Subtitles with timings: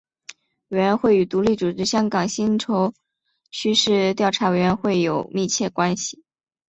[0.69, 2.91] 委员会与独立组织香港薪酬
[3.51, 6.23] 趋势调查委员会有密切联系。